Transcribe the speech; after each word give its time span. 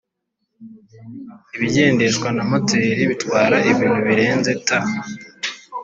ibigendeshwa 1.55 2.27
na 2.35 2.43
moteri 2.49 3.01
bitwara 3.11 3.57
ibintu 3.71 3.99
birenze 4.07 4.51
T 4.65 4.67